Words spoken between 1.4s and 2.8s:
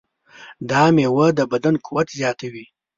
بدن قوت زیاتوي.